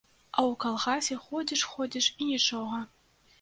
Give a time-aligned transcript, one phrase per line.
[0.35, 2.81] А ў калгасе ходзіш-ходзіш і нічога.